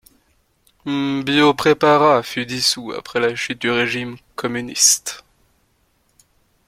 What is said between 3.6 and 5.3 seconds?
du régime communiste.